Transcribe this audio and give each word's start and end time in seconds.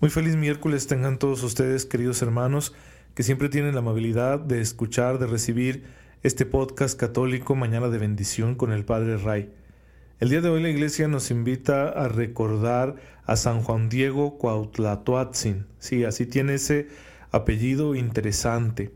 Muy 0.00 0.10
feliz 0.10 0.36
miércoles 0.36 0.86
tengan 0.86 1.18
todos 1.18 1.42
ustedes, 1.42 1.84
queridos 1.84 2.22
hermanos, 2.22 2.72
que 3.16 3.24
siempre 3.24 3.48
tienen 3.48 3.74
la 3.74 3.80
amabilidad 3.80 4.38
de 4.38 4.60
escuchar, 4.60 5.18
de 5.18 5.26
recibir 5.26 5.86
este 6.22 6.46
podcast 6.46 6.96
católico 6.96 7.56
Mañana 7.56 7.88
de 7.88 7.98
Bendición 7.98 8.54
con 8.54 8.70
el 8.70 8.84
Padre 8.84 9.16
Ray. 9.16 9.50
El 10.20 10.28
día 10.28 10.40
de 10.40 10.50
hoy 10.50 10.62
la 10.62 10.68
iglesia 10.68 11.08
nos 11.08 11.32
invita 11.32 11.88
a 11.88 12.06
recordar 12.06 12.94
a 13.26 13.34
San 13.34 13.60
Juan 13.62 13.88
Diego 13.88 14.38
Cuautlatoatzin. 14.38 15.66
Sí, 15.80 16.04
así 16.04 16.26
tiene 16.26 16.54
ese 16.54 16.86
apellido 17.32 17.96
interesante, 17.96 18.92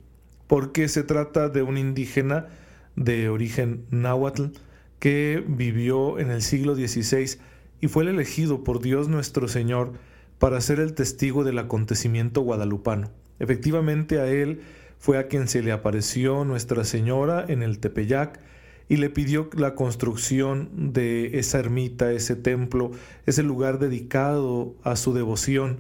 porque 0.47 0.87
se 0.87 1.03
trata 1.03 1.49
de 1.49 1.63
un 1.63 1.79
indígena 1.79 2.47
de 2.95 3.29
origen 3.29 3.87
náhuatl 3.91 4.53
que 5.01 5.43
vivió 5.49 6.21
en 6.21 6.31
el 6.31 6.43
siglo 6.43 6.77
XVI 6.77 7.41
y 7.81 7.89
fue 7.89 8.05
el 8.05 8.11
elegido 8.11 8.63
por 8.63 8.81
Dios 8.81 9.09
nuestro 9.09 9.49
Señor 9.49 9.95
para 10.43 10.61
ser 10.61 10.81
el 10.81 10.95
testigo 10.95 11.45
del 11.45 11.61
acontecimiento 11.61 12.41
guadalupano. 12.41 13.13
Efectivamente 13.39 14.19
a 14.19 14.27
él 14.27 14.63
fue 14.99 15.17
a 15.19 15.29
quien 15.29 15.47
se 15.47 15.63
le 15.63 15.71
apareció 15.71 16.45
Nuestra 16.45 16.83
Señora 16.83 17.45
en 17.47 17.63
el 17.63 17.79
Tepeyac 17.79 18.41
y 18.89 18.97
le 18.97 19.09
pidió 19.09 19.51
la 19.57 19.77
construcción 19.77 20.93
de 20.93 21.39
esa 21.39 21.61
ermita, 21.61 22.11
ese 22.11 22.35
templo, 22.35 22.91
ese 23.25 23.45
lugar 23.45 23.79
dedicado 23.79 24.75
a 24.83 24.97
su 24.97 25.15
devoción, 25.15 25.77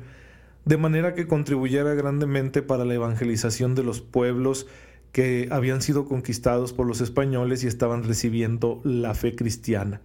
de 0.64 0.77
manera 0.77 1.14
que 1.14 1.27
contribuyera 1.27 1.94
grandemente 1.94 2.62
para 2.62 2.84
la 2.84 2.94
evangelización 2.94 3.74
de 3.74 3.83
los 3.83 4.00
pueblos 4.00 4.68
que 5.10 5.48
habían 5.50 5.83
sido 5.83 6.05
conquistados 6.05 6.72
por 6.72 6.86
los 6.86 7.00
españoles 7.00 7.64
y 7.64 7.66
estaban 7.66 8.05
recibiendo 8.05 8.80
la 8.84 9.14
fe 9.14 9.34
cristiana. 9.34 10.02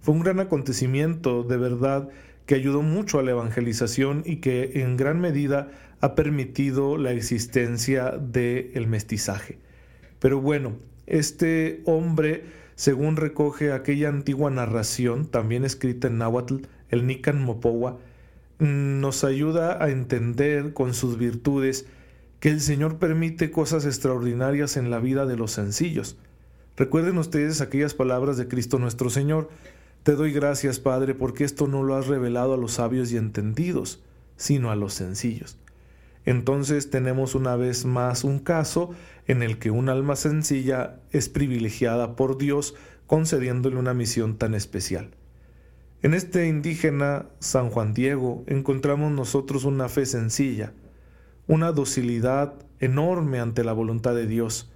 Fue 0.00 0.14
un 0.14 0.20
gran 0.20 0.38
acontecimiento, 0.38 1.42
de 1.42 1.56
verdad, 1.56 2.08
que 2.46 2.54
ayudó 2.54 2.82
mucho 2.82 3.18
a 3.18 3.22
la 3.22 3.32
evangelización 3.32 4.22
y 4.24 4.36
que 4.36 4.82
en 4.82 4.96
gran 4.96 5.20
medida 5.20 5.68
ha 6.00 6.14
permitido 6.14 6.96
la 6.96 7.12
existencia 7.12 8.12
del 8.12 8.86
mestizaje. 8.86 9.58
Pero 10.18 10.40
bueno, 10.40 10.76
este 11.06 11.82
hombre, 11.84 12.44
según 12.74 13.16
recoge 13.16 13.72
aquella 13.72 14.08
antigua 14.08 14.50
narración, 14.50 15.26
también 15.26 15.64
escrita 15.64 16.08
en 16.08 16.18
náhuatl, 16.18 16.62
el 16.90 17.06
Nican 17.06 17.42
Mopowa, 17.42 17.98
nos 18.58 19.24
ayuda 19.24 19.82
a 19.82 19.90
entender 19.90 20.72
con 20.72 20.94
sus 20.94 21.18
virtudes 21.18 21.86
que 22.40 22.48
el 22.50 22.60
Señor 22.60 22.98
permite 22.98 23.50
cosas 23.50 23.84
extraordinarias 23.84 24.76
en 24.76 24.90
la 24.90 25.00
vida 25.00 25.26
de 25.26 25.36
los 25.36 25.52
sencillos. 25.52 26.16
Recuerden 26.76 27.18
ustedes 27.18 27.60
aquellas 27.60 27.94
palabras 27.94 28.36
de 28.36 28.48
Cristo 28.48 28.78
nuestro 28.78 29.10
Señor, 29.10 29.48
te 30.06 30.14
doy 30.14 30.30
gracias, 30.30 30.78
Padre, 30.78 31.16
porque 31.16 31.42
esto 31.42 31.66
no 31.66 31.82
lo 31.82 31.96
has 31.96 32.06
revelado 32.06 32.54
a 32.54 32.56
los 32.56 32.74
sabios 32.74 33.10
y 33.10 33.16
entendidos, 33.16 34.04
sino 34.36 34.70
a 34.70 34.76
los 34.76 34.94
sencillos. 34.94 35.58
Entonces 36.24 36.90
tenemos 36.90 37.34
una 37.34 37.56
vez 37.56 37.86
más 37.86 38.22
un 38.22 38.38
caso 38.38 38.90
en 39.26 39.42
el 39.42 39.58
que 39.58 39.72
un 39.72 39.88
alma 39.88 40.14
sencilla 40.14 41.00
es 41.10 41.28
privilegiada 41.28 42.14
por 42.14 42.38
Dios 42.38 42.76
concediéndole 43.08 43.78
una 43.78 43.94
misión 43.94 44.38
tan 44.38 44.54
especial. 44.54 45.10
En 46.02 46.14
este 46.14 46.46
indígena 46.46 47.26
San 47.40 47.70
Juan 47.70 47.92
Diego 47.92 48.44
encontramos 48.46 49.10
nosotros 49.10 49.64
una 49.64 49.88
fe 49.88 50.06
sencilla, 50.06 50.72
una 51.48 51.72
docilidad 51.72 52.54
enorme 52.78 53.40
ante 53.40 53.64
la 53.64 53.72
voluntad 53.72 54.14
de 54.14 54.28
Dios, 54.28 54.70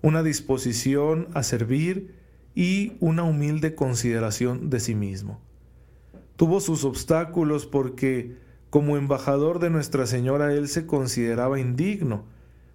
una 0.00 0.22
disposición 0.22 1.28
a 1.34 1.42
servir 1.42 2.19
y 2.54 2.94
una 3.00 3.22
humilde 3.22 3.74
consideración 3.74 4.70
de 4.70 4.80
sí 4.80 4.94
mismo. 4.94 5.40
Tuvo 6.36 6.60
sus 6.60 6.84
obstáculos 6.84 7.66
porque, 7.66 8.36
como 8.70 8.96
embajador 8.96 9.58
de 9.58 9.70
Nuestra 9.70 10.06
Señora, 10.06 10.52
él 10.54 10.68
se 10.68 10.86
consideraba 10.86 11.60
indigno. 11.60 12.24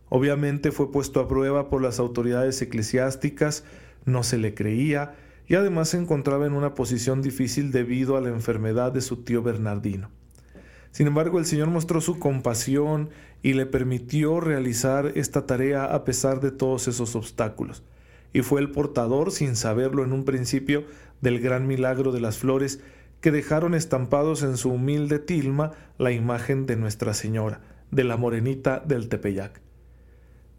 Obviamente 0.09 0.71
fue 0.71 0.91
puesto 0.91 1.19
a 1.19 1.27
prueba 1.27 1.69
por 1.69 1.81
las 1.81 1.99
autoridades 1.99 2.61
eclesiásticas, 2.61 3.63
no 4.05 4.23
se 4.23 4.37
le 4.37 4.53
creía 4.53 5.15
y 5.47 5.55
además 5.55 5.89
se 5.89 5.97
encontraba 5.97 6.45
en 6.45 6.53
una 6.53 6.73
posición 6.73 7.21
difícil 7.21 7.71
debido 7.71 8.17
a 8.17 8.21
la 8.21 8.29
enfermedad 8.29 8.91
de 8.91 9.01
su 9.01 9.23
tío 9.23 9.41
Bernardino. 9.41 10.09
Sin 10.91 11.07
embargo, 11.07 11.39
el 11.39 11.45
Señor 11.45 11.69
mostró 11.69 12.01
su 12.01 12.19
compasión 12.19 13.09
y 13.41 13.53
le 13.53 13.65
permitió 13.65 14.39
realizar 14.39 15.11
esta 15.15 15.45
tarea 15.45 15.85
a 15.85 16.05
pesar 16.05 16.39
de 16.39 16.51
todos 16.51 16.87
esos 16.87 17.15
obstáculos 17.15 17.83
y 18.35 18.41
fue 18.41 18.59
el 18.59 18.69
portador, 18.69 19.31
sin 19.31 19.55
saberlo 19.55 20.03
en 20.03 20.11
un 20.11 20.25
principio, 20.25 20.83
del 21.21 21.39
gran 21.39 21.67
milagro 21.67 22.11
de 22.11 22.19
las 22.19 22.37
flores 22.37 22.81
que 23.21 23.31
dejaron 23.31 23.73
estampados 23.73 24.43
en 24.43 24.57
su 24.57 24.71
humilde 24.71 25.19
tilma 25.19 25.71
la 25.97 26.11
imagen 26.11 26.65
de 26.65 26.75
Nuestra 26.75 27.13
Señora, 27.13 27.61
de 27.91 28.03
la 28.03 28.17
morenita 28.17 28.83
del 28.85 29.07
Tepeyac. 29.07 29.61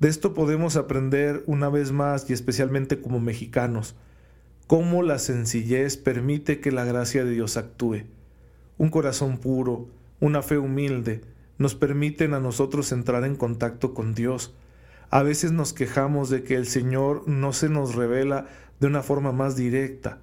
De 0.00 0.08
esto 0.08 0.32
podemos 0.32 0.76
aprender 0.76 1.42
una 1.44 1.68
vez 1.68 1.92
más 1.92 2.30
y 2.30 2.32
especialmente 2.32 3.02
como 3.02 3.20
mexicanos, 3.20 3.94
cómo 4.66 5.02
la 5.02 5.18
sencillez 5.18 5.98
permite 5.98 6.60
que 6.60 6.72
la 6.72 6.86
gracia 6.86 7.26
de 7.26 7.32
Dios 7.32 7.58
actúe. 7.58 8.04
Un 8.78 8.88
corazón 8.88 9.36
puro, 9.36 9.86
una 10.18 10.40
fe 10.40 10.56
humilde, 10.56 11.20
nos 11.58 11.74
permiten 11.74 12.32
a 12.32 12.40
nosotros 12.40 12.90
entrar 12.90 13.24
en 13.24 13.36
contacto 13.36 13.92
con 13.92 14.14
Dios, 14.14 14.54
a 15.10 15.22
veces 15.22 15.52
nos 15.52 15.72
quejamos 15.72 16.30
de 16.30 16.42
que 16.42 16.56
el 16.56 16.66
Señor 16.66 17.26
no 17.26 17.52
se 17.52 17.68
nos 17.68 17.94
revela 17.94 18.46
de 18.80 18.86
una 18.86 19.02
forma 19.02 19.32
más 19.32 19.56
directa. 19.56 20.18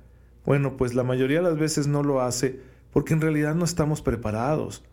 Bueno, 0.46 0.76
pues 0.78 0.94
la 0.94 1.04
mayoría 1.04 1.38
de 1.38 1.50
las 1.50 1.58
veces 1.58 1.88
no 1.88 2.04
lo 2.04 2.22
hace 2.22 2.60
porque 2.92 3.14
en 3.14 3.22
realidad 3.22 3.56
no 3.56 3.66
estamos 3.66 4.02
preparados. 4.02 4.84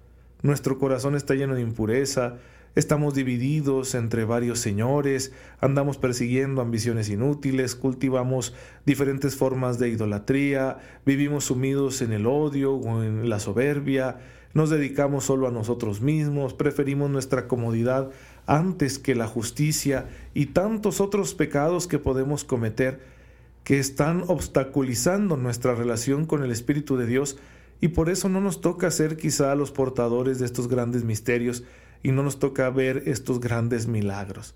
Nuestro 0.42 0.78
corazón 0.78 1.16
está 1.16 1.34
lleno 1.34 1.54
de 1.54 1.60
impureza, 1.60 2.38
estamos 2.74 3.14
divididos 3.14 3.94
entre 3.94 4.24
varios 4.24 4.58
señores, 4.58 5.32
andamos 5.60 5.98
persiguiendo 5.98 6.62
ambiciones 6.62 7.10
inútiles, 7.10 7.74
cultivamos 7.74 8.54
diferentes 8.86 9.36
formas 9.36 9.78
de 9.78 9.90
idolatría, 9.90 10.78
vivimos 11.04 11.44
sumidos 11.44 12.00
en 12.00 12.12
el 12.12 12.26
odio 12.26 12.74
o 12.74 13.02
en 13.02 13.28
la 13.28 13.38
soberbia, 13.38 14.18
nos 14.54 14.70
dedicamos 14.70 15.24
solo 15.24 15.46
a 15.46 15.52
nosotros 15.52 16.00
mismos, 16.00 16.54
preferimos 16.54 17.10
nuestra 17.10 17.46
comodidad 17.46 18.10
antes 18.46 18.98
que 18.98 19.14
la 19.14 19.26
justicia 19.26 20.08
y 20.34 20.46
tantos 20.46 21.00
otros 21.00 21.34
pecados 21.34 21.86
que 21.86 21.98
podemos 21.98 22.44
cometer 22.44 23.00
que 23.64 23.78
están 23.78 24.24
obstaculizando 24.26 25.36
nuestra 25.36 25.74
relación 25.74 26.26
con 26.26 26.42
el 26.42 26.50
Espíritu 26.50 26.96
de 26.96 27.06
Dios 27.06 27.38
y 27.80 27.88
por 27.88 28.10
eso 28.10 28.28
no 28.28 28.40
nos 28.40 28.60
toca 28.60 28.90
ser 28.90 29.16
quizá 29.16 29.54
los 29.54 29.70
portadores 29.70 30.38
de 30.38 30.46
estos 30.46 30.68
grandes 30.68 31.04
misterios 31.04 31.64
y 32.02 32.12
no 32.12 32.22
nos 32.22 32.38
toca 32.38 32.68
ver 32.70 33.04
estos 33.06 33.40
grandes 33.40 33.86
milagros. 33.86 34.54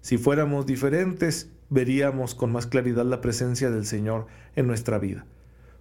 Si 0.00 0.18
fuéramos 0.18 0.66
diferentes, 0.66 1.50
veríamos 1.70 2.34
con 2.34 2.52
más 2.52 2.66
claridad 2.66 3.04
la 3.04 3.20
presencia 3.20 3.70
del 3.70 3.86
Señor 3.86 4.26
en 4.56 4.66
nuestra 4.66 4.98
vida. 4.98 5.24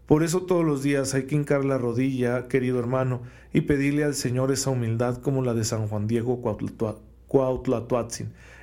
Por 0.05 0.23
eso 0.23 0.43
todos 0.43 0.65
los 0.65 0.83
días 0.83 1.13
hay 1.13 1.23
que 1.23 1.35
hincar 1.35 1.63
la 1.65 1.77
rodilla, 1.77 2.47
querido 2.47 2.79
hermano, 2.79 3.21
y 3.53 3.61
pedirle 3.61 4.03
al 4.03 4.13
Señor 4.13 4.51
esa 4.51 4.69
humildad 4.69 5.17
como 5.17 5.43
la 5.43 5.53
de 5.53 5.63
San 5.63 5.87
Juan 5.87 6.07
Diego 6.07 6.41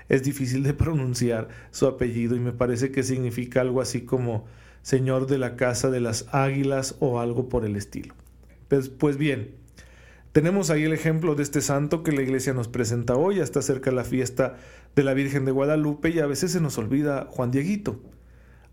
Es 0.09 0.23
difícil 0.23 0.63
de 0.63 0.75
pronunciar 0.75 1.49
su 1.71 1.87
apellido 1.87 2.37
y 2.37 2.41
me 2.41 2.53
parece 2.53 2.91
que 2.91 3.03
significa 3.03 3.61
algo 3.61 3.81
así 3.81 4.03
como 4.03 4.47
Señor 4.83 5.27
de 5.27 5.39
la 5.39 5.57
Casa 5.57 5.91
de 5.91 6.01
las 6.01 6.27
Águilas 6.33 6.97
o 7.01 7.21
algo 7.21 7.49
por 7.49 7.65
el 7.65 7.77
estilo. 7.77 8.15
Pues, 8.69 8.89
pues 8.89 9.17
bien, 9.17 9.55
tenemos 10.33 10.71
ahí 10.71 10.85
el 10.85 10.93
ejemplo 10.93 11.35
de 11.35 11.43
este 11.43 11.61
santo 11.61 12.03
que 12.03 12.13
la 12.13 12.23
iglesia 12.23 12.55
nos 12.55 12.69
presenta 12.69 13.17
hoy, 13.17 13.41
está 13.41 13.63
cerca 13.63 13.91
la 13.91 14.05
fiesta 14.05 14.57
de 14.95 15.03
la 15.03 15.15
Virgen 15.15 15.45
de 15.45 15.53
Guadalupe 15.53 16.11
y 16.11 16.21
a 16.21 16.27
veces 16.27 16.53
se 16.53 16.61
nos 16.61 16.79
olvida 16.79 17.29
Juan 17.31 17.51
Dieguito. 17.51 18.01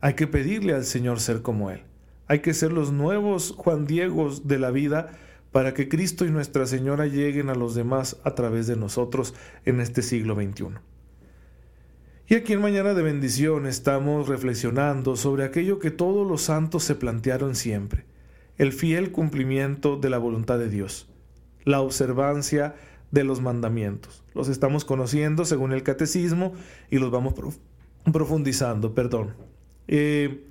Hay 0.02 0.14
que 0.14 0.28
pedirle 0.28 0.74
al 0.74 0.86
Señor 0.86 1.20
ser 1.20 1.42
como 1.42 1.72
Él. 1.72 1.82
Hay 2.28 2.40
que 2.40 2.54
ser 2.54 2.72
los 2.72 2.92
nuevos 2.92 3.54
Juan 3.58 3.86
Diegos 3.86 4.48
de 4.48 4.60
la 4.60 4.72
vida 4.72 5.12
para 5.56 5.74
que 5.74 5.88
Cristo 5.88 6.26
y 6.26 6.32
Nuestra 6.32 6.66
Señora 6.66 7.06
lleguen 7.06 7.48
a 7.50 7.56
los 7.56 7.76
demás 7.76 8.18
a 8.26 8.36
través 8.36 8.68
de 8.68 8.76
nosotros 8.76 9.34
en 9.64 9.80
este 9.80 10.02
siglo 10.02 10.36
XXI. 10.36 10.66
Y 12.28 12.36
aquí 12.36 12.52
en 12.52 12.60
Mañana 12.60 12.94
de 12.94 13.02
Bendición 13.02 13.66
estamos 13.66 14.28
reflexionando 14.28 15.16
sobre 15.16 15.46
aquello 15.46 15.80
que 15.80 15.92
todos 15.92 16.28
los 16.28 16.42
santos 16.42 16.84
se 16.84 16.96
plantearon 16.96 17.56
siempre, 17.56 18.04
el 18.58 18.74
fiel 18.74 19.14
cumplimiento 19.14 19.96
de 19.96 20.10
la 20.10 20.18
voluntad 20.18 20.60
de 20.60 20.68
Dios, 20.68 21.08
la 21.64 21.80
observancia 21.80 22.76
de 23.12 23.24
los 23.24 23.40
mandamientos. 23.40 24.26
Los 24.34 24.50
estamos 24.50 24.84
conociendo 24.84 25.46
según 25.46 25.72
el 25.72 25.84
catecismo 25.84 26.52
y 26.92 27.00
los 27.00 27.12
vamos 27.12 27.34
profundizando, 28.12 28.94
perdón. 28.94 29.36
Eh, 29.88 30.50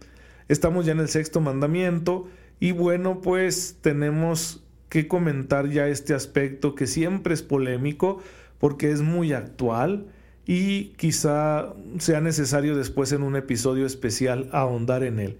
estamos 0.48 0.86
ya 0.86 0.92
en 0.92 1.00
el 1.00 1.10
sexto 1.10 1.42
mandamiento 1.42 2.26
y 2.58 2.72
bueno, 2.72 3.20
pues 3.20 3.76
tenemos 3.82 4.63
que 4.94 5.08
comentar 5.08 5.68
ya 5.70 5.88
este 5.88 6.14
aspecto 6.14 6.76
que 6.76 6.86
siempre 6.86 7.34
es 7.34 7.42
polémico 7.42 8.22
porque 8.60 8.92
es 8.92 9.02
muy 9.02 9.32
actual 9.32 10.06
y 10.46 10.90
quizá 10.90 11.74
sea 11.98 12.20
necesario 12.20 12.76
después 12.76 13.10
en 13.10 13.24
un 13.24 13.34
episodio 13.34 13.86
especial 13.86 14.48
ahondar 14.52 15.02
en 15.02 15.18
él. 15.18 15.38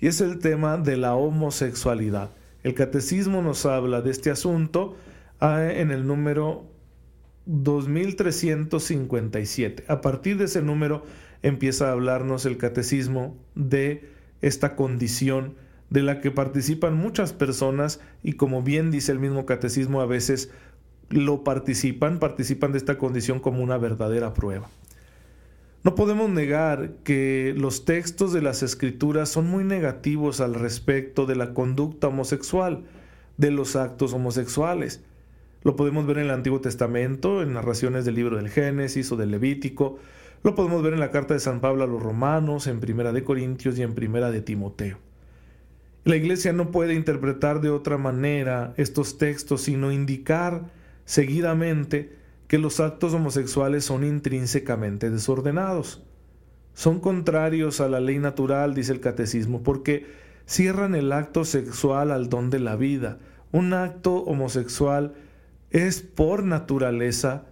Y 0.00 0.06
es 0.06 0.22
el 0.22 0.38
tema 0.38 0.78
de 0.78 0.96
la 0.96 1.16
homosexualidad. 1.16 2.30
El 2.62 2.72
catecismo 2.72 3.42
nos 3.42 3.66
habla 3.66 4.00
de 4.00 4.10
este 4.10 4.30
asunto 4.30 4.96
ah, 5.38 5.68
en 5.70 5.90
el 5.90 6.06
número 6.06 6.64
2357. 7.44 9.84
A 9.86 10.00
partir 10.00 10.38
de 10.38 10.46
ese 10.46 10.62
número 10.62 11.04
empieza 11.42 11.90
a 11.90 11.92
hablarnos 11.92 12.46
el 12.46 12.56
catecismo 12.56 13.36
de 13.54 14.08
esta 14.40 14.76
condición 14.76 15.56
de 15.90 16.02
la 16.02 16.20
que 16.20 16.30
participan 16.30 16.94
muchas 16.94 17.32
personas 17.32 18.00
y 18.22 18.34
como 18.34 18.62
bien 18.62 18.90
dice 18.90 19.12
el 19.12 19.18
mismo 19.18 19.46
catecismo 19.46 20.00
a 20.00 20.06
veces 20.06 20.50
lo 21.10 21.44
participan, 21.44 22.18
participan 22.18 22.72
de 22.72 22.78
esta 22.78 22.98
condición 22.98 23.40
como 23.40 23.62
una 23.62 23.78
verdadera 23.78 24.34
prueba. 24.34 24.68
No 25.82 25.94
podemos 25.94 26.30
negar 26.30 26.92
que 27.04 27.54
los 27.56 27.84
textos 27.84 28.32
de 28.32 28.40
las 28.40 28.62
escrituras 28.62 29.28
son 29.28 29.48
muy 29.48 29.64
negativos 29.64 30.40
al 30.40 30.54
respecto 30.54 31.26
de 31.26 31.36
la 31.36 31.52
conducta 31.52 32.08
homosexual, 32.08 32.84
de 33.36 33.50
los 33.50 33.76
actos 33.76 34.14
homosexuales. 34.14 35.02
Lo 35.62 35.76
podemos 35.76 36.06
ver 36.06 36.18
en 36.18 36.24
el 36.24 36.30
Antiguo 36.30 36.60
Testamento, 36.60 37.42
en 37.42 37.52
narraciones 37.52 38.06
del 38.06 38.14
libro 38.14 38.38
del 38.38 38.48
Génesis 38.48 39.12
o 39.12 39.16
del 39.16 39.30
Levítico, 39.30 39.98
lo 40.44 40.54
podemos 40.54 40.82
ver 40.82 40.92
en 40.92 41.00
la 41.00 41.10
carta 41.10 41.32
de 41.32 41.40
San 41.40 41.60
Pablo 41.60 41.84
a 41.84 41.86
los 41.86 42.02
romanos, 42.02 42.66
en 42.66 42.78
Primera 42.78 43.12
de 43.12 43.24
Corintios 43.24 43.78
y 43.78 43.82
en 43.82 43.94
Primera 43.94 44.30
de 44.30 44.42
Timoteo. 44.42 44.98
La 46.04 46.16
Iglesia 46.16 46.52
no 46.52 46.70
puede 46.70 46.92
interpretar 46.92 47.62
de 47.62 47.70
otra 47.70 47.96
manera 47.96 48.74
estos 48.76 49.16
textos 49.16 49.62
sino 49.62 49.90
indicar 49.90 50.70
seguidamente 51.06 52.14
que 52.46 52.58
los 52.58 52.78
actos 52.78 53.14
homosexuales 53.14 53.86
son 53.86 54.04
intrínsecamente 54.04 55.10
desordenados. 55.10 56.02
Son 56.74 57.00
contrarios 57.00 57.80
a 57.80 57.88
la 57.88 58.00
ley 58.00 58.18
natural, 58.18 58.74
dice 58.74 58.92
el 58.92 59.00
catecismo, 59.00 59.62
porque 59.62 60.06
cierran 60.44 60.94
el 60.94 61.10
acto 61.10 61.46
sexual 61.46 62.10
al 62.10 62.28
don 62.28 62.50
de 62.50 62.58
la 62.58 62.76
vida. 62.76 63.18
Un 63.50 63.72
acto 63.72 64.16
homosexual 64.16 65.14
es 65.70 66.02
por 66.02 66.44
naturaleza 66.44 67.46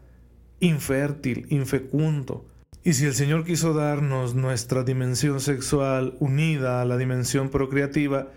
infértil, 0.60 1.46
infecundo. 1.48 2.44
Y 2.84 2.92
si 2.94 3.06
el 3.06 3.14
Señor 3.14 3.44
quiso 3.44 3.72
darnos 3.72 4.34
nuestra 4.34 4.82
dimensión 4.82 5.40
sexual 5.40 6.16
unida 6.18 6.82
a 6.82 6.84
la 6.84 6.96
dimensión 6.98 7.48
procreativa, 7.48 8.28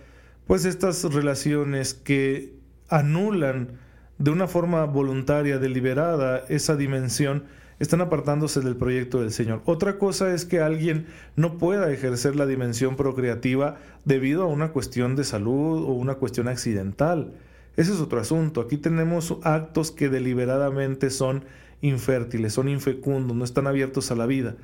pues 0.47 0.65
estas 0.65 1.03
relaciones 1.03 1.93
que 1.93 2.53
anulan 2.89 3.79
de 4.17 4.31
una 4.31 4.47
forma 4.47 4.85
voluntaria, 4.85 5.57
deliberada, 5.57 6.43
esa 6.49 6.75
dimensión, 6.75 7.45
están 7.79 7.99
apartándose 8.01 8.61
del 8.61 8.77
proyecto 8.77 9.19
del 9.19 9.31
Señor. 9.31 9.61
Otra 9.65 9.97
cosa 9.97 10.33
es 10.33 10.45
que 10.45 10.61
alguien 10.61 11.07
no 11.35 11.57
pueda 11.57 11.91
ejercer 11.91 12.35
la 12.35 12.45
dimensión 12.45 12.95
procreativa 12.95 13.77
debido 14.05 14.43
a 14.43 14.47
una 14.47 14.71
cuestión 14.71 15.15
de 15.15 15.25
salud 15.25 15.83
o 15.83 15.91
una 15.91 16.15
cuestión 16.15 16.47
accidental. 16.47 17.33
Ese 17.75 17.91
es 17.91 17.99
otro 17.99 18.21
asunto. 18.21 18.61
Aquí 18.61 18.77
tenemos 18.77 19.37
actos 19.43 19.91
que 19.91 20.07
deliberadamente 20.07 21.09
son 21.09 21.43
infértiles, 21.81 22.53
son 22.53 22.69
infecundos, 22.69 23.35
no 23.35 23.43
están 23.43 23.67
abiertos 23.67 24.09
a 24.11 24.15
la 24.15 24.25
vida. 24.25 24.55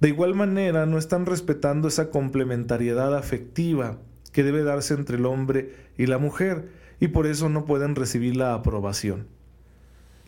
De 0.00 0.08
igual 0.08 0.34
manera, 0.34 0.84
no 0.84 0.98
están 0.98 1.24
respetando 1.24 1.88
esa 1.88 2.10
complementariedad 2.10 3.16
afectiva 3.16 3.98
que 4.34 4.42
debe 4.42 4.64
darse 4.64 4.94
entre 4.94 5.16
el 5.16 5.26
hombre 5.26 5.72
y 5.96 6.06
la 6.06 6.18
mujer 6.18 6.68
y 6.98 7.08
por 7.08 7.26
eso 7.26 7.48
no 7.48 7.64
pueden 7.64 7.94
recibir 7.94 8.34
la 8.36 8.52
aprobación. 8.52 9.28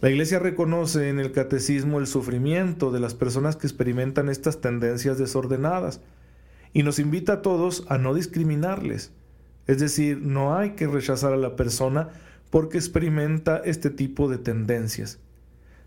La 0.00 0.10
Iglesia 0.10 0.38
reconoce 0.38 1.08
en 1.08 1.18
el 1.18 1.32
catecismo 1.32 1.98
el 1.98 2.06
sufrimiento 2.06 2.92
de 2.92 3.00
las 3.00 3.14
personas 3.14 3.56
que 3.56 3.66
experimentan 3.66 4.28
estas 4.28 4.60
tendencias 4.60 5.18
desordenadas 5.18 6.02
y 6.72 6.84
nos 6.84 7.00
invita 7.00 7.32
a 7.32 7.42
todos 7.42 7.84
a 7.88 7.98
no 7.98 8.14
discriminarles. 8.14 9.10
Es 9.66 9.80
decir, 9.80 10.20
no 10.22 10.56
hay 10.56 10.70
que 10.70 10.86
rechazar 10.86 11.32
a 11.32 11.36
la 11.36 11.56
persona 11.56 12.10
porque 12.50 12.78
experimenta 12.78 13.60
este 13.64 13.90
tipo 13.90 14.28
de 14.28 14.38
tendencias, 14.38 15.18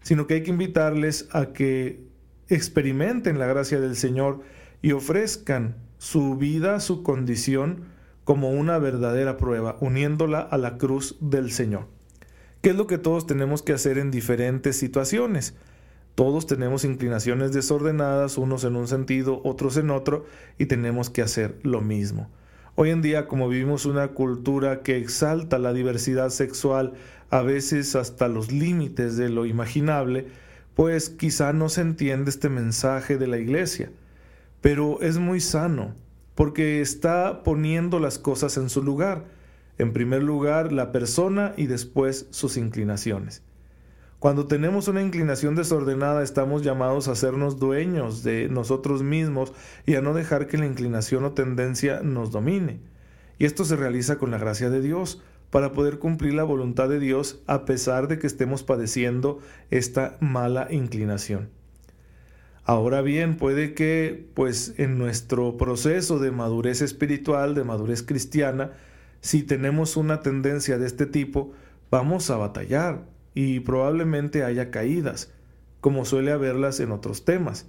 sino 0.02 0.28
que 0.28 0.34
hay 0.34 0.44
que 0.44 0.52
invitarles 0.52 1.30
a 1.32 1.54
que 1.54 2.04
experimenten 2.50 3.40
la 3.40 3.48
gracia 3.48 3.80
del 3.80 3.96
Señor 3.96 4.42
y 4.82 4.92
ofrezcan 4.92 5.78
su 6.00 6.36
vida, 6.36 6.82
su 6.82 7.02
condición, 7.02 7.98
como 8.30 8.52
una 8.52 8.78
verdadera 8.78 9.38
prueba, 9.38 9.78
uniéndola 9.80 10.40
a 10.42 10.60
la 10.60 10.78
cruz 10.78 11.18
del 11.20 11.52
Señor. 11.52 11.88
¿Qué 12.62 12.70
es 12.70 12.76
lo 12.76 12.86
que 12.86 13.00
todos 13.00 13.26
tenemos 13.26 13.64
que 13.64 13.74
hacer 13.74 13.98
en 13.98 14.12
diferentes 14.12 14.78
situaciones? 14.78 15.56
Todos 16.14 16.46
tenemos 16.46 16.86
inclinaciones 16.86 17.54
desordenadas, 17.54 18.38
unos 18.38 18.64
en 18.66 18.76
un 18.76 18.88
sentido, 18.88 19.42
otros 19.44 19.78
en 19.78 19.90
otro, 19.90 20.28
y 20.60 20.68
tenemos 20.68 21.10
que 21.10 21.24
hacer 21.24 21.58
lo 21.64 21.82
mismo. 21.82 22.30
Hoy 22.76 22.92
en 22.92 23.02
día, 23.02 23.26
como 23.26 23.50
vivimos 23.50 23.88
una 23.88 24.10
cultura 24.10 24.84
que 24.84 24.98
exalta 24.98 25.58
la 25.58 25.74
diversidad 25.74 26.30
sexual, 26.30 26.94
a 27.32 27.42
veces 27.42 27.96
hasta 27.96 28.28
los 28.28 28.52
límites 28.52 29.18
de 29.18 29.30
lo 29.30 29.48
imaginable, 29.48 30.28
pues 30.76 31.10
quizá 31.10 31.52
no 31.52 31.68
se 31.68 31.82
entiende 31.82 32.30
este 32.30 32.50
mensaje 32.50 33.18
de 33.18 33.26
la 33.26 33.40
iglesia. 33.40 33.92
Pero 34.62 35.02
es 35.02 35.18
muy 35.18 35.40
sano 35.40 35.96
porque 36.40 36.80
está 36.80 37.44
poniendo 37.44 38.00
las 38.00 38.18
cosas 38.18 38.56
en 38.56 38.70
su 38.70 38.82
lugar. 38.82 39.26
En 39.78 39.92
primer 39.92 40.24
lugar, 40.24 40.72
la 40.72 40.94
persona 40.94 41.52
y 41.58 41.68
después 41.68 42.28
sus 42.30 42.56
inclinaciones. 42.56 43.44
Cuando 44.20 44.48
tenemos 44.48 44.88
una 44.88 45.02
inclinación 45.02 45.56
desordenada, 45.56 46.24
estamos 46.24 46.64
llamados 46.64 47.10
a 47.10 47.12
hacernos 47.12 47.60
dueños 47.60 48.24
de 48.24 48.48
nosotros 48.48 49.04
mismos 49.04 49.52
y 49.86 49.96
a 49.96 50.02
no 50.02 50.14
dejar 50.14 50.48
que 50.48 50.58
la 50.58 50.66
inclinación 50.66 51.26
o 51.26 51.34
tendencia 51.34 52.00
nos 52.04 52.32
domine. 52.32 52.80
Y 53.38 53.44
esto 53.44 53.66
se 53.66 53.76
realiza 53.76 54.18
con 54.18 54.32
la 54.32 54.38
gracia 54.38 54.70
de 54.70 54.80
Dios, 54.80 55.22
para 55.50 55.74
poder 55.74 56.00
cumplir 56.00 56.36
la 56.36 56.46
voluntad 56.46 56.88
de 56.88 57.02
Dios 57.02 57.42
a 57.48 57.66
pesar 57.66 58.08
de 58.08 58.18
que 58.18 58.28
estemos 58.28 58.64
padeciendo 58.64 59.40
esta 59.72 60.16
mala 60.22 60.70
inclinación. 60.72 61.59
Ahora 62.70 63.02
bien, 63.02 63.36
puede 63.36 63.74
que 63.74 64.30
pues 64.36 64.76
en 64.78 65.00
nuestro 65.00 65.58
proceso 65.58 66.20
de 66.20 66.30
madurez 66.30 66.84
espiritual, 66.84 67.56
de 67.56 67.64
madurez 67.64 68.04
cristiana, 68.04 68.74
si 69.22 69.42
tenemos 69.42 69.98
una 69.98 70.20
tendencia 70.20 70.78
de 70.78 70.86
este 70.86 71.08
tipo, 71.08 71.52
vamos 71.90 72.30
a 72.30 72.38
batallar 72.38 73.08
y 73.34 73.62
probablemente 73.62 74.44
haya 74.44 74.70
caídas, 74.70 75.34
como 75.82 76.06
suele 76.06 76.32
haberlas 76.32 76.80
en 76.80 76.92
otros 76.92 77.26
temas. 77.26 77.66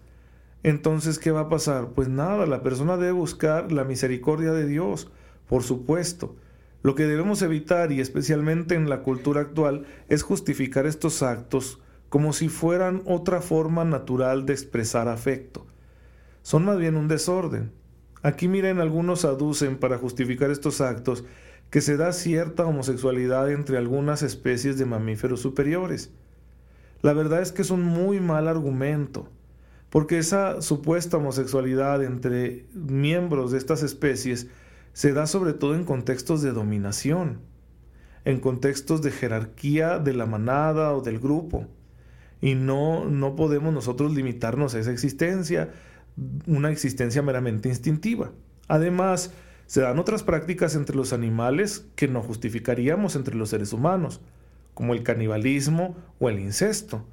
Entonces, 0.65 1.19
¿qué 1.19 1.31
va 1.31 1.41
a 1.41 1.49
pasar? 1.49 1.93
Pues 1.95 2.11
nada, 2.11 2.45
la 2.45 2.63
persona 2.63 2.99
debe 2.99 3.13
buscar 3.13 3.73
la 3.73 3.85
misericordia 3.85 4.53
de 4.53 4.67
Dios, 4.67 5.11
por 5.49 5.63
supuesto. 5.63 6.37
Lo 6.83 6.95
que 6.95 7.07
debemos 7.07 7.41
evitar, 7.41 7.91
y 7.91 8.03
especialmente 8.03 8.75
en 8.75 8.91
la 8.91 9.01
cultura 9.01 9.41
actual, 9.41 9.87
es 10.11 10.23
justificar 10.23 10.85
estos 10.85 11.23
actos 11.23 11.81
como 12.11 12.33
si 12.33 12.49
fueran 12.49 13.03
otra 13.07 13.41
forma 13.41 13.85
natural 13.85 14.45
de 14.45 14.53
expresar 14.53 15.09
afecto. 15.09 15.67
Son 16.43 16.65
más 16.65 16.77
bien 16.77 16.97
un 16.97 17.07
desorden. 17.07 17.73
Aquí 18.23 18.49
miren, 18.49 18.81
algunos 18.81 19.25
aducen 19.25 19.79
para 19.79 19.97
justificar 19.97 20.51
estos 20.51 20.81
actos 20.81 21.25
que 21.71 21.81
se 21.81 21.97
da 21.97 22.13
cierta 22.13 22.67
homosexualidad 22.67 23.51
entre 23.53 23.79
algunas 23.79 24.23
especies 24.23 24.77
de 24.77 24.87
mamíferos 24.87 25.41
superiores. 25.41 26.13
La 27.01 27.13
verdad 27.13 27.43
es 27.43 27.53
que 27.53 27.63
es 27.63 27.71
un 27.71 27.85
muy 27.85 28.19
mal 28.19 28.49
argumento, 28.49 29.29
porque 29.89 30.19
esa 30.19 30.63
supuesta 30.63 31.19
homosexualidad 31.19 32.03
entre 32.03 32.67
miembros 32.75 33.53
de 33.53 33.59
estas 33.59 33.85
especies 33.85 34.49
se 34.95 35.13
da 35.13 35.29
sobre 35.29 35.53
todo 35.53 35.77
en 35.77 35.85
contextos 35.85 36.43
de 36.43 36.51
dominación, 36.51 37.39
en 38.25 38.41
contextos 38.41 39.01
de 39.01 39.13
jerarquía 39.13 40.01
de 40.01 40.13
la 40.13 40.27
manada 40.27 40.93
o 40.93 41.03
del 41.03 41.21
grupo 41.21 41.69
y 42.41 42.55
no, 42.55 43.05
no 43.05 43.37
podemos 43.37 43.73
nosotros 43.73 44.15
limitarnos 44.15 44.75
a 44.75 44.81
esa 44.81 44.93
existencia, 44.93 45.71
una 46.47 46.71
existencia 46.71 47.23
meramente 47.23 47.69
instintiva. 47.69 48.33
Además, 48.69 49.33
se 49.67 49.83
dan 49.83 49.99
otras 49.99 50.23
prácticas 50.23 50.75
entre 50.75 50.97
los 50.97 51.13
animales 51.13 51.87
que 51.95 52.09
no 52.09 52.23
justificaríamos 52.23 53.15
entre 53.15 53.37
los 53.37 53.51
seres 53.51 53.73
humanos, 53.73 54.21
como 54.75 54.95
el 54.95 55.03
canibalismo 55.03 55.97
o 56.19 56.29
el 56.29 56.41
incesto. 56.41 57.05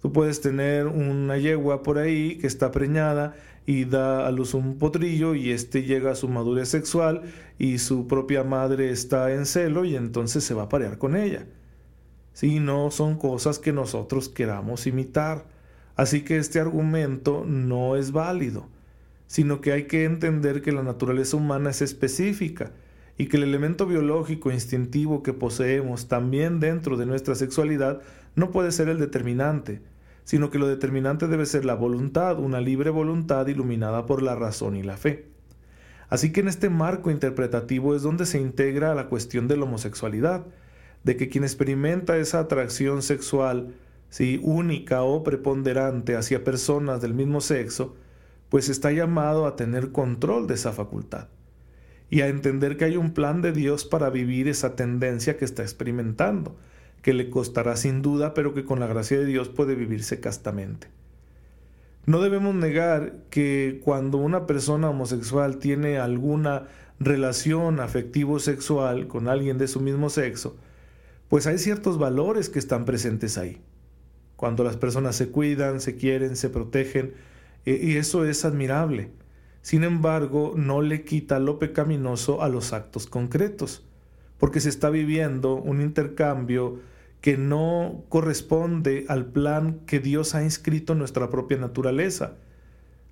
Tú 0.00 0.12
puedes 0.12 0.40
tener 0.40 0.86
una 0.86 1.38
yegua 1.38 1.82
por 1.82 1.98
ahí 1.98 2.36
que 2.38 2.46
está 2.46 2.70
preñada 2.70 3.34
y 3.66 3.86
da 3.86 4.26
a 4.26 4.30
luz 4.30 4.54
un 4.54 4.78
potrillo 4.78 5.34
y 5.34 5.50
éste 5.50 5.82
llega 5.82 6.12
a 6.12 6.14
su 6.14 6.28
madurez 6.28 6.68
sexual 6.68 7.22
y 7.58 7.78
su 7.78 8.06
propia 8.06 8.44
madre 8.44 8.90
está 8.90 9.32
en 9.32 9.46
celo 9.46 9.84
y 9.84 9.96
entonces 9.96 10.44
se 10.44 10.54
va 10.54 10.64
a 10.64 10.68
parear 10.68 10.98
con 10.98 11.16
ella. 11.16 11.46
Si 12.34 12.60
no 12.60 12.90
son 12.90 13.16
cosas 13.16 13.58
que 13.58 13.72
nosotros 13.72 14.28
queramos 14.28 14.86
imitar. 14.86 15.46
Así 15.96 16.22
que 16.22 16.36
este 16.36 16.58
argumento 16.58 17.44
no 17.46 17.94
es 17.94 18.10
válido, 18.10 18.66
sino 19.28 19.60
que 19.60 19.72
hay 19.72 19.84
que 19.84 20.04
entender 20.04 20.60
que 20.60 20.72
la 20.72 20.82
naturaleza 20.82 21.36
humana 21.36 21.70
es 21.70 21.80
específica 21.80 22.72
y 23.16 23.26
que 23.26 23.36
el 23.36 23.44
elemento 23.44 23.86
biológico 23.86 24.50
instintivo 24.50 25.22
que 25.22 25.32
poseemos 25.32 26.08
también 26.08 26.58
dentro 26.58 26.96
de 26.96 27.06
nuestra 27.06 27.36
sexualidad 27.36 28.02
no 28.34 28.50
puede 28.50 28.72
ser 28.72 28.88
el 28.88 28.98
determinante, 28.98 29.80
sino 30.24 30.50
que 30.50 30.58
lo 30.58 30.66
determinante 30.66 31.28
debe 31.28 31.46
ser 31.46 31.64
la 31.64 31.74
voluntad, 31.74 32.40
una 32.40 32.60
libre 32.60 32.90
voluntad 32.90 33.46
iluminada 33.46 34.06
por 34.06 34.22
la 34.22 34.34
razón 34.34 34.74
y 34.74 34.82
la 34.82 34.96
fe. 34.96 35.28
Así 36.08 36.32
que 36.32 36.40
en 36.40 36.48
este 36.48 36.68
marco 36.68 37.12
interpretativo 37.12 37.94
es 37.94 38.02
donde 38.02 38.26
se 38.26 38.40
integra 38.40 38.94
la 38.96 39.08
cuestión 39.08 39.46
de 39.46 39.56
la 39.56 39.64
homosexualidad, 39.64 40.44
de 41.04 41.16
que 41.16 41.28
quien 41.28 41.44
experimenta 41.44 42.16
esa 42.16 42.40
atracción 42.40 43.02
sexual, 43.02 43.74
si 44.08 44.40
única 44.42 45.02
o 45.02 45.22
preponderante 45.22 46.16
hacia 46.16 46.44
personas 46.44 47.00
del 47.00 47.14
mismo 47.14 47.40
sexo, 47.40 47.94
pues 48.48 48.68
está 48.68 48.90
llamado 48.92 49.46
a 49.46 49.56
tener 49.56 49.92
control 49.92 50.46
de 50.46 50.54
esa 50.54 50.72
facultad 50.72 51.28
y 52.10 52.20
a 52.20 52.28
entender 52.28 52.76
que 52.76 52.84
hay 52.84 52.96
un 52.96 53.12
plan 53.12 53.42
de 53.42 53.52
Dios 53.52 53.84
para 53.84 54.10
vivir 54.10 54.48
esa 54.48 54.76
tendencia 54.76 55.36
que 55.36 55.44
está 55.44 55.62
experimentando, 55.62 56.56
que 57.02 57.12
le 57.12 57.28
costará 57.28 57.76
sin 57.76 58.02
duda, 58.02 58.34
pero 58.34 58.54
que 58.54 58.64
con 58.64 58.80
la 58.80 58.86
gracia 58.86 59.18
de 59.18 59.26
Dios 59.26 59.48
puede 59.48 59.74
vivirse 59.74 60.20
castamente. 60.20 60.88
No 62.06 62.20
debemos 62.20 62.54
negar 62.54 63.14
que 63.30 63.80
cuando 63.82 64.18
una 64.18 64.46
persona 64.46 64.90
homosexual 64.90 65.56
tiene 65.56 65.98
alguna 65.98 66.68
relación 67.00 67.80
afectivo-sexual 67.80 69.08
con 69.08 69.26
alguien 69.28 69.58
de 69.58 69.68
su 69.68 69.80
mismo 69.80 70.10
sexo, 70.10 70.56
pues 71.28 71.46
hay 71.46 71.58
ciertos 71.58 71.98
valores 71.98 72.48
que 72.48 72.58
están 72.58 72.84
presentes 72.84 73.38
ahí. 73.38 73.60
Cuando 74.36 74.64
las 74.64 74.76
personas 74.76 75.16
se 75.16 75.28
cuidan, 75.28 75.80
se 75.80 75.96
quieren, 75.96 76.36
se 76.36 76.50
protegen, 76.50 77.14
e, 77.64 77.78
y 77.82 77.96
eso 77.96 78.24
es 78.24 78.44
admirable. 78.44 79.10
Sin 79.62 79.84
embargo, 79.84 80.52
no 80.56 80.82
le 80.82 81.04
quita 81.04 81.38
lo 81.38 81.58
pecaminoso 81.58 82.42
a 82.42 82.48
los 82.48 82.72
actos 82.72 83.06
concretos, 83.06 83.84
porque 84.38 84.60
se 84.60 84.68
está 84.68 84.90
viviendo 84.90 85.54
un 85.54 85.80
intercambio 85.80 86.80
que 87.22 87.38
no 87.38 88.04
corresponde 88.10 89.06
al 89.08 89.24
plan 89.24 89.80
que 89.86 90.00
Dios 90.00 90.34
ha 90.34 90.44
inscrito 90.44 90.92
en 90.92 90.98
nuestra 90.98 91.30
propia 91.30 91.56
naturaleza. 91.56 92.34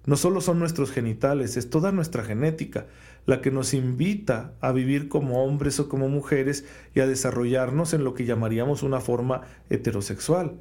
No 0.04 0.16
solo 0.16 0.40
son 0.40 0.59
nuestros 0.59 0.90
genitales, 0.90 1.56
es 1.56 1.71
toda 1.71 1.92
nuestra 1.92 2.25
genética 2.25 2.87
la 3.25 3.40
que 3.40 3.52
nos 3.52 3.73
invita 3.73 4.52
a 4.61 4.73
vivir 4.73 5.09
como 5.09 5.44
hombres 5.44 5.78
o 5.78 5.88
como 5.88 6.09
mujeres 6.09 6.64
y 6.94 7.00
a 7.00 7.06
desarrollarnos 7.06 7.94
en 7.94 8.02
lo 8.02 8.14
que 8.14 8.25
llamaríamos 8.25 8.82
una 8.82 9.00
forma 9.00 9.42
heterosexual. 9.71 10.59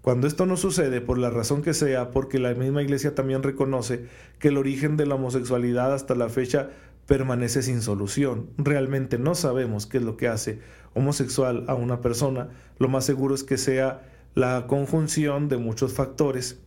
Cuando 0.00 0.26
esto 0.26 0.46
no 0.46 0.56
sucede, 0.56 1.02
por 1.02 1.18
la 1.18 1.28
razón 1.28 1.60
que 1.60 1.74
sea, 1.74 2.10
porque 2.10 2.38
la 2.38 2.54
misma 2.54 2.82
iglesia 2.82 3.14
también 3.14 3.42
reconoce 3.42 4.06
que 4.38 4.48
el 4.48 4.56
origen 4.56 4.96
de 4.96 5.04
la 5.04 5.16
homosexualidad 5.16 5.92
hasta 5.92 6.14
la 6.14 6.30
fecha 6.30 6.70
permanece 7.04 7.62
sin 7.62 7.82
solución. 7.82 8.48
Realmente 8.56 9.18
no 9.18 9.34
sabemos 9.34 9.84
qué 9.86 9.98
es 9.98 10.04
lo 10.04 10.16
que 10.16 10.28
hace 10.28 10.60
homosexual 10.94 11.64
a 11.68 11.74
una 11.74 12.00
persona. 12.00 12.48
Lo 12.78 12.88
más 12.88 13.04
seguro 13.04 13.34
es 13.34 13.44
que 13.44 13.58
sea 13.58 14.08
la 14.34 14.66
conjunción 14.66 15.50
de 15.50 15.58
muchos 15.58 15.92
factores. 15.92 16.60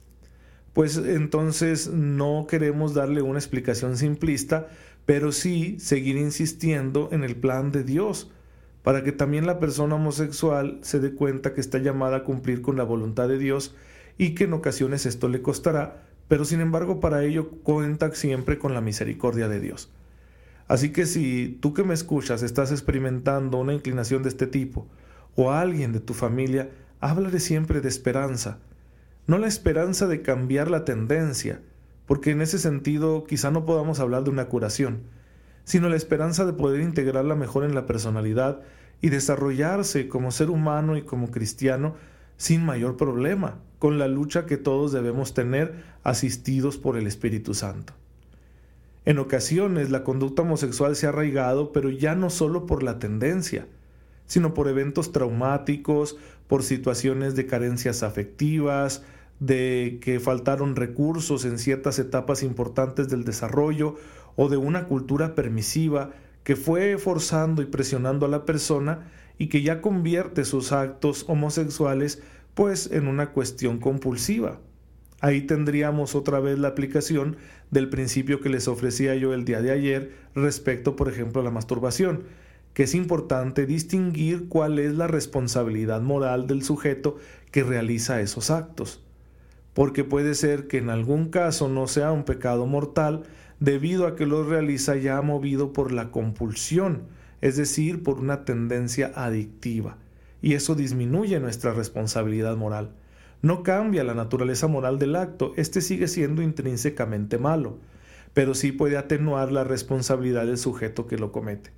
Pues 0.74 0.98
entonces 0.98 1.90
no 1.90 2.48
queremos 2.50 2.94
darle 2.94 3.22
una 3.22 3.40
explicación 3.40 3.96
simplista, 3.98 4.68
pero 5.06 5.32
sí 5.32 5.78
seguir 5.80 6.18
insistiendo 6.18 7.10
en 7.12 7.24
el 7.24 7.36
plan 7.36 7.72
de 7.72 7.84
Dios, 7.84 8.32
para 8.82 9.04
que 9.04 9.12
también 9.12 9.46
la 9.46 9.60
persona 9.60 9.96
homosexual 9.96 10.80
se 10.82 11.00
dé 11.00 11.14
cuenta 11.14 11.54
que 11.54 11.62
está 11.62 11.78
llamada 11.78 12.18
a 12.18 12.24
cumplir 12.24 12.62
con 12.62 12.76
la 12.76 12.84
voluntad 12.84 13.28
de 13.28 13.38
Dios 13.38 13.76
y 14.18 14.36
que 14.36 14.46
en 14.46 14.54
ocasiones 14.54 15.06
esto 15.06 15.30
le 15.30 15.42
costará, 15.42 16.04
pero 16.28 16.44
sin 16.44 16.60
embargo 16.60 17.00
para 17.00 17.24
ello 17.24 17.50
cuenta 17.50 18.14
siempre 18.14 18.58
con 18.58 18.74
la 18.74 18.82
misericordia 18.82 19.48
de 19.48 19.60
Dios. 19.60 19.90
Así 20.68 20.92
que 20.92 21.06
si 21.06 21.58
tú 21.62 21.74
que 21.74 21.84
me 21.84 21.94
escuchas 21.94 22.42
estás 22.42 22.72
experimentando 22.72 23.58
una 23.58 23.74
inclinación 23.74 24.24
de 24.24 24.30
este 24.30 24.48
tipo, 24.48 24.88
o 25.36 25.52
alguien 25.52 25.94
de 25.94 26.00
tu 26.00 26.14
familia, 26.14 26.70
háblale 27.00 27.40
siempre 27.40 27.82
de 27.82 27.90
esperanza. 27.90 28.60
No 29.26 29.38
la 29.38 29.48
esperanza 29.48 30.06
de 30.08 30.22
cambiar 30.22 30.70
la 30.70 30.84
tendencia, 30.84 31.62
porque 32.06 32.32
en 32.32 32.42
ese 32.42 32.60
sentido 32.60 33.24
quizá 33.24 33.52
no 33.52 33.66
podamos 33.66 34.02
hablar 34.02 34.26
de 34.26 34.30
una 34.30 34.46
curación, 34.46 35.04
sino 35.64 35.88
la 35.88 35.96
esperanza 35.96 36.46
de 36.46 36.52
poder 36.52 36.82
integrarla 36.82 37.36
mejor 37.36 37.64
en 37.64 37.74
la 37.74 37.86
personalidad 37.86 38.62
y 39.02 39.10
desarrollarse 39.10 40.10
como 40.10 40.32
ser 40.32 40.50
humano 40.50 40.98
y 40.98 41.04
como 41.04 41.32
cristiano 41.32 41.96
sin 42.36 42.66
mayor 42.66 42.98
problema, 42.98 43.60
con 43.80 43.98
la 43.98 44.10
lucha 44.10 44.46
que 44.46 44.58
todos 44.58 44.92
debemos 44.92 45.34
tener 45.34 45.84
asistidos 46.04 46.78
por 46.78 46.98
el 46.98 47.08
Espíritu 47.08 47.54
Santo. 47.54 47.94
En 49.06 49.20
ocasiones 49.20 49.90
la 49.90 50.04
conducta 50.04 50.42
homosexual 50.42 50.98
se 50.98 51.06
ha 51.06 51.10
arraigado, 51.10 51.72
pero 51.72 51.90
ya 51.90 52.16
no 52.16 52.30
solo 52.30 52.66
por 52.66 52.84
la 52.84 53.00
tendencia, 53.00 53.68
sino 54.26 54.54
por 54.54 54.68
eventos 54.68 55.12
traumáticos, 55.12 56.18
por 56.48 56.64
situaciones 56.64 57.36
de 57.36 57.46
carencias 57.46 58.04
afectivas, 58.04 59.04
de 59.40 60.00
que 60.02 60.20
faltaron 60.20 60.76
recursos 60.76 61.46
en 61.46 61.58
ciertas 61.58 62.00
etapas 62.00 62.44
importantes 62.44 63.10
del 63.10 63.24
desarrollo 63.24 63.96
o 64.36 64.50
de 64.50 64.58
una 64.58 64.86
cultura 64.86 65.36
permisiva 65.36 66.12
que 66.44 66.56
fue 66.56 66.98
forzando 66.98 67.62
y 67.62 67.66
presionando 67.66 68.26
a 68.26 68.30
la 68.30 68.46
persona 68.46 69.12
y 69.38 69.48
que 69.48 69.62
ya 69.62 69.82
convierte 69.82 70.46
sus 70.46 70.72
actos 70.72 71.26
homosexuales 71.28 72.22
pues 72.54 72.92
en 72.92 73.08
una 73.08 73.32
cuestión 73.32 73.80
compulsiva. 73.80 74.60
Ahí 75.22 75.42
tendríamos 75.42 76.16
otra 76.16 76.40
vez 76.40 76.60
la 76.60 76.70
aplicación 76.70 77.38
del 77.72 77.90
principio 77.90 78.42
que 78.42 78.50
les 78.50 78.68
ofrecía 78.68 79.16
yo 79.16 79.34
el 79.34 79.46
día 79.46 79.62
de 79.62 79.72
ayer 79.72 80.12
respecto, 80.36 80.96
por 80.96 81.10
ejemplo, 81.10 81.42
a 81.42 81.44
la 81.44 81.52
masturbación, 81.52 82.24
que 82.74 82.84
es 82.84 82.96
importante 82.96 83.66
distinguir 83.66 84.48
cuál 84.50 84.80
es 84.80 84.96
la 84.96 85.08
responsabilidad 85.08 86.02
moral 86.02 86.48
del 86.48 86.64
sujeto 86.64 87.18
que 87.52 87.64
realiza 87.64 88.22
esos 88.22 88.50
actos. 88.50 89.04
Porque 89.74 90.04
puede 90.04 90.36
ser 90.36 90.68
que 90.68 90.78
en 90.78 90.90
algún 90.90 91.30
caso 91.30 91.68
no 91.68 91.88
sea 91.88 92.12
un 92.12 92.24
pecado 92.24 92.66
mortal 92.66 93.24
debido 93.60 94.08
a 94.08 94.16
que 94.16 94.26
lo 94.26 94.44
realiza 94.44 94.96
ya 94.96 95.22
movido 95.22 95.74
por 95.74 95.92
la 95.92 96.12
compulsión, 96.12 97.04
es 97.42 97.58
decir, 97.58 98.04
por 98.04 98.20
una 98.20 98.46
tendencia 98.46 99.12
adictiva, 99.16 99.98
y 100.42 100.54
eso 100.54 100.76
disminuye 100.76 101.40
nuestra 101.40 101.74
responsabilidad 101.74 102.58
moral. 102.58 102.92
No 103.42 103.64
cambia 103.64 104.04
la 104.04 104.14
naturaleza 104.14 104.68
moral 104.68 105.00
del 105.00 105.16
acto, 105.16 105.54
este 105.58 105.82
sigue 105.82 106.08
siendo 106.08 106.42
intrínsecamente 106.42 107.38
malo, 107.38 107.78
pero 108.34 108.54
sí 108.56 108.72
puede 108.72 108.98
atenuar 108.98 109.52
la 109.52 109.64
responsabilidad 109.64 110.46
del 110.46 110.58
sujeto 110.58 111.08
que 111.08 111.18
lo 111.18 111.32
comete. 111.32 111.72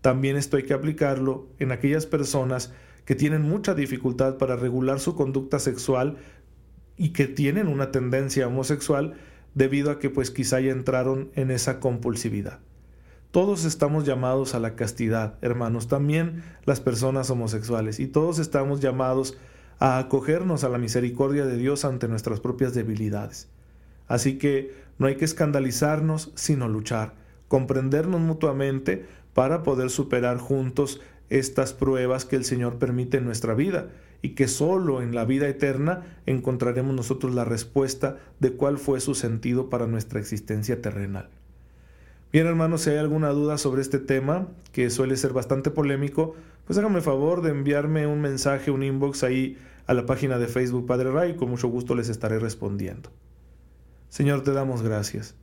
También 0.00 0.36
esto 0.36 0.56
hay 0.56 0.64
que 0.64 0.74
aplicarlo 0.74 1.48
en 1.58 1.72
aquellas 1.72 2.06
personas 2.06 2.72
que 3.04 3.14
tienen 3.14 3.42
mucha 3.42 3.74
dificultad 3.74 4.36
para 4.36 4.56
regular 4.56 5.00
su 5.00 5.14
conducta 5.14 5.58
sexual 5.58 6.18
y 6.96 7.10
que 7.10 7.26
tienen 7.26 7.68
una 7.68 7.90
tendencia 7.90 8.46
homosexual 8.46 9.14
debido 9.54 9.90
a 9.90 9.98
que 9.98 10.10
pues 10.10 10.30
quizá 10.30 10.60
ya 10.60 10.72
entraron 10.72 11.30
en 11.34 11.50
esa 11.50 11.80
compulsividad. 11.80 12.60
Todos 13.30 13.64
estamos 13.64 14.04
llamados 14.04 14.54
a 14.54 14.58
la 14.58 14.74
castidad, 14.74 15.34
hermanos, 15.42 15.88
también 15.88 16.42
las 16.64 16.80
personas 16.80 17.28
homosexuales, 17.28 18.00
y 18.00 18.06
todos 18.06 18.38
estamos 18.38 18.80
llamados 18.80 19.36
a 19.78 19.98
acogernos 19.98 20.64
a 20.64 20.68
la 20.68 20.78
misericordia 20.78 21.44
de 21.44 21.56
Dios 21.56 21.84
ante 21.84 22.08
nuestras 22.08 22.40
propias 22.40 22.74
debilidades. 22.74 23.48
Así 24.06 24.38
que 24.38 24.74
no 24.98 25.06
hay 25.06 25.16
que 25.16 25.26
escandalizarnos, 25.26 26.32
sino 26.36 26.68
luchar, 26.68 27.14
comprendernos 27.48 28.20
mutuamente 28.20 29.06
para 29.38 29.62
poder 29.62 29.88
superar 29.88 30.38
juntos 30.38 31.00
estas 31.30 31.72
pruebas 31.72 32.24
que 32.24 32.34
el 32.34 32.44
Señor 32.44 32.80
permite 32.80 33.18
en 33.18 33.24
nuestra 33.24 33.54
vida 33.54 33.90
y 34.20 34.30
que 34.30 34.48
solo 34.48 35.00
en 35.00 35.14
la 35.14 35.24
vida 35.24 35.46
eterna 35.46 36.18
encontraremos 36.26 36.92
nosotros 36.92 37.36
la 37.36 37.44
respuesta 37.44 38.16
de 38.40 38.54
cuál 38.54 38.78
fue 38.78 38.98
su 38.98 39.14
sentido 39.14 39.70
para 39.70 39.86
nuestra 39.86 40.18
existencia 40.18 40.82
terrenal. 40.82 41.28
Bien 42.32 42.48
hermanos, 42.48 42.80
si 42.80 42.90
hay 42.90 42.96
alguna 42.96 43.28
duda 43.28 43.58
sobre 43.58 43.80
este 43.80 44.00
tema, 44.00 44.48
que 44.72 44.90
suele 44.90 45.16
ser 45.16 45.32
bastante 45.32 45.70
polémico, 45.70 46.34
pues 46.66 46.76
háganme 46.76 47.00
favor 47.00 47.40
de 47.40 47.50
enviarme 47.50 48.08
un 48.08 48.20
mensaje, 48.20 48.72
un 48.72 48.82
inbox 48.82 49.22
ahí 49.22 49.56
a 49.86 49.94
la 49.94 50.04
página 50.04 50.40
de 50.40 50.48
Facebook 50.48 50.86
Padre 50.86 51.12
Ray, 51.12 51.36
con 51.36 51.48
mucho 51.48 51.68
gusto 51.68 51.94
les 51.94 52.08
estaré 52.08 52.40
respondiendo. 52.40 53.12
Señor, 54.08 54.42
te 54.42 54.50
damos 54.50 54.82
gracias, 54.82 55.36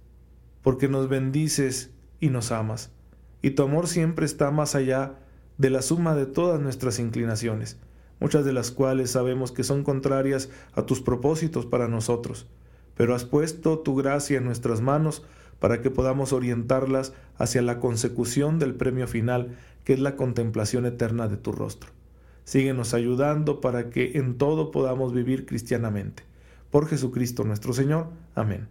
porque 0.64 0.90
nos 0.90 1.08
bendices 1.08 1.92
y 2.20 2.28
nos 2.28 2.52
amas, 2.52 2.92
y 3.42 3.52
tu 3.52 3.64
amor 3.64 3.88
siempre 3.88 4.26
está 4.26 4.52
más 4.52 4.76
allá 4.76 5.20
de 5.58 5.70
la 5.70 5.82
suma 5.82 6.16
de 6.16 6.26
todas 6.26 6.60
nuestras 6.60 7.00
inclinaciones, 7.00 7.78
muchas 8.20 8.46
de 8.46 8.54
las 8.54 8.72
cuales 8.72 9.12
sabemos 9.12 9.52
que 9.52 9.64
son 9.64 9.84
contrarias 9.84 10.50
a 10.74 10.84
tus 10.84 11.02
propósitos 11.02 11.66
para 11.66 11.88
nosotros, 11.88 12.48
pero 12.96 13.16
has 13.16 13.26
puesto 13.26 13.80
tu 13.80 13.96
gracia 13.96 14.38
en 14.38 14.46
nuestras 14.46 14.82
manos 14.82 15.24
para 15.60 15.82
que 15.82 15.90
podamos 15.90 16.34
orientarlas 16.34 17.14
hacia 17.38 17.62
la 17.62 17.80
consecución 17.80 18.60
del 18.60 18.76
premio 18.76 19.08
final, 19.08 19.58
que 19.84 19.94
es 19.94 20.00
la 20.00 20.16
contemplación 20.16 20.86
eterna 20.86 21.28
de 21.28 21.38
tu 21.38 21.52
rostro. 21.52 21.92
Síguenos 22.44 22.94
ayudando 22.94 23.62
para 23.62 23.90
que 23.90 24.18
en 24.18 24.38
todo 24.38 24.72
podamos 24.72 25.14
vivir 25.14 25.46
cristianamente. 25.46 26.24
Por 26.70 26.88
Jesucristo 26.88 27.44
nuestro 27.44 27.74
Señor. 27.74 28.10
Amén. 28.36 28.68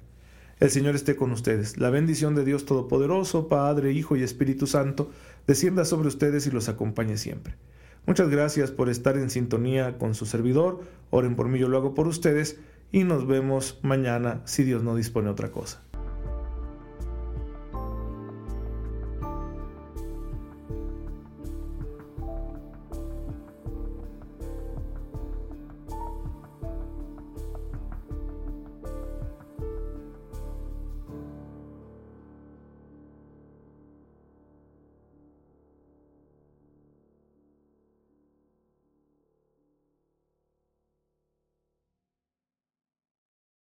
El 0.61 0.71
Señor 0.71 0.95
esté 0.95 1.17
con 1.17 1.33
ustedes. 1.33 1.79
La 1.79 1.91
bendición 1.91 2.35
de 2.35 2.45
Dios 2.45 2.65
Todopoderoso, 2.65 3.49
Padre, 3.49 3.93
Hijo 3.93 4.17
y 4.17 4.23
Espíritu 4.23 4.67
Santo, 4.67 5.11
descienda 5.47 5.85
sobre 5.85 6.09
ustedes 6.09 6.47
y 6.47 6.51
los 6.51 6.69
acompañe 6.69 7.17
siempre. 7.17 7.57
Muchas 8.07 8.29
gracias 8.29 8.71
por 8.71 8.89
estar 8.89 9.17
en 9.17 9.31
sintonía 9.31 9.99
con 9.99 10.15
su 10.15 10.27
servidor. 10.27 10.81
Oren 11.11 11.35
por 11.37 11.49
mí, 11.49 11.59
yo 11.59 11.69
lo 11.69 11.79
hago 11.79 11.95
por 11.95 12.07
ustedes 12.07 12.59
y 12.93 13.03
nos 13.03 13.27
vemos 13.27 13.81
mañana 13.83 14.43
si 14.45 14.63
Dios 14.63 14.83
no 14.83 14.95
dispone 14.95 15.29
otra 15.29 15.51
cosa. 15.51 15.83